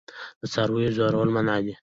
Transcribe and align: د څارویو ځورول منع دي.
د 0.41 0.43
څارویو 0.53 0.95
ځورول 0.97 1.29
منع 1.35 1.57
دي. 1.65 1.73